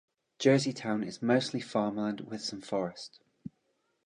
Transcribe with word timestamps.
Jerseytown 0.39 1.03
is 1.05 1.21
mostly 1.21 1.59
farmland 1.59 2.21
with 2.21 2.41
some 2.41 2.59
forest. 2.61 3.19